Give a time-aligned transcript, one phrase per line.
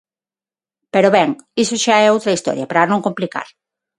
[0.93, 1.29] Pero, ben,
[1.63, 3.47] iso xa é outra historia, para non complicar.